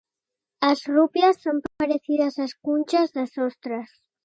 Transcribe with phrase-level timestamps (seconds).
[0.71, 3.89] As rupias son parecidas ás cunchas das ostras.